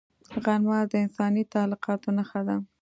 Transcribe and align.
غرمه 0.43 0.79
د 0.91 0.93
انساني 1.05 1.43
تعلقاتو 1.53 2.09
نښانه 2.17 2.43
ده 2.57 2.57